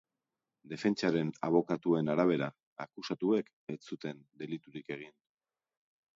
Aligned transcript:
Defentsaren 0.69 1.29
abokatuen 1.49 2.09
arabera, 2.13 2.47
akusatuek 2.87 3.53
ez 3.75 3.77
zuten 3.93 4.27
deliturik 4.43 4.93
egin. 4.99 5.17